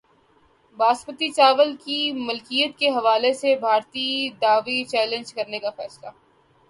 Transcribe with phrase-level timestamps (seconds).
[0.77, 4.07] باسمتی چاول کی ملکیت کے حوالے سے بھارتی
[4.41, 6.09] دعوی چیلنج کرنے کا فیصلہ